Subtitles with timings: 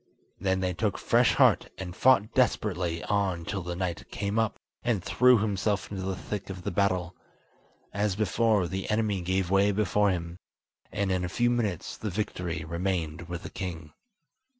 [0.39, 5.03] Then they took fresh heart and fought desperately on till the knight came up, and
[5.03, 7.15] threw himself into the thick of the battle.
[7.93, 10.39] As before, the enemy gave way before him,
[10.91, 13.93] and in a few minutes the victory remained with the king.